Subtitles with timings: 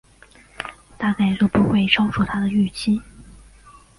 [0.97, 2.99] 大概都不会超出他的预期